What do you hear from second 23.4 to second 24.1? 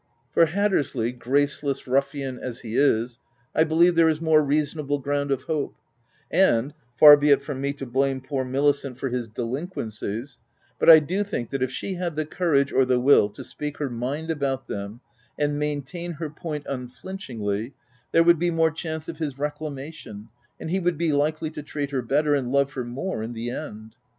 end.